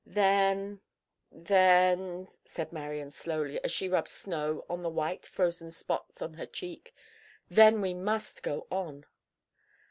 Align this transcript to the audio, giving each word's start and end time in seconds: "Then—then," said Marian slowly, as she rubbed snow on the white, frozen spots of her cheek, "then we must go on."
"Then—then," 0.03 2.29
said 2.43 2.73
Marian 2.73 3.11
slowly, 3.11 3.63
as 3.63 3.71
she 3.71 3.87
rubbed 3.87 4.07
snow 4.07 4.65
on 4.67 4.81
the 4.81 4.89
white, 4.89 5.27
frozen 5.27 5.69
spots 5.69 6.21
of 6.23 6.37
her 6.37 6.47
cheek, 6.47 6.95
"then 7.51 7.81
we 7.81 7.93
must 7.93 8.41
go 8.41 8.65
on." 8.71 9.05